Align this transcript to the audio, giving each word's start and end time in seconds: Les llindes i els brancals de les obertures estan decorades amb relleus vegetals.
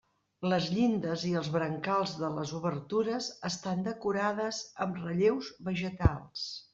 Les 0.51 0.67
llindes 0.75 1.25
i 1.31 1.33
els 1.41 1.49
brancals 1.55 2.13
de 2.21 2.31
les 2.37 2.53
obertures 2.59 3.27
estan 3.51 3.83
decorades 3.89 4.63
amb 4.87 4.97
relleus 5.03 5.51
vegetals. 5.69 6.47